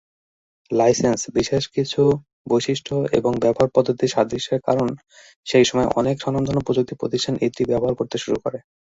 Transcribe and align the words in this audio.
Licence, 0.71 1.21
বিশেষ 1.37 1.63
কিছু 1.75 2.01
বৈশিষ্ট্য 2.49 2.95
এবং 3.19 3.31
ব্যবহার 3.43 3.69
পদ্ধতির 3.75 4.13
সাদৃশ্যের 4.15 4.59
কারণ 4.67 4.87
সেই 5.47 5.65
সময়ের 5.69 5.93
অনেক 5.99 6.15
স্বনামধন্য 6.19 6.59
প্রযুক্তি 6.63 6.93
প্রতিষ্ঠান 6.97 7.35
এটি 7.45 7.61
ব্যবহার 7.71 7.97
করতে 7.99 8.17
শুরু 8.17 8.37
করে। 8.43 8.57